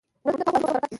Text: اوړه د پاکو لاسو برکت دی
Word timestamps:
اوړه 0.23 0.35
د 0.39 0.41
پاکو 0.45 0.59
لاسو 0.59 0.65
برکت 0.67 0.83
دی 0.83 0.87